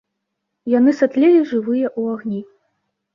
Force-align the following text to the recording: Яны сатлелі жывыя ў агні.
Яны 0.73 0.91
сатлелі 1.01 1.43
жывыя 1.51 1.87
ў 1.99 2.15
агні. 2.15 2.41